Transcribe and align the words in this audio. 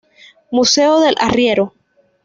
Museo 0.49 0.99
del 1.01 1.13
Arriero. 1.19 1.75